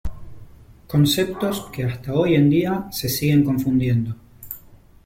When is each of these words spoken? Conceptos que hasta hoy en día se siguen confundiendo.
Conceptos 0.93 1.63
que 1.71 1.83
hasta 1.83 2.11
hoy 2.15 2.33
en 2.33 2.49
día 2.49 2.85
se 2.91 3.07
siguen 3.07 3.43
confundiendo. 3.43 4.15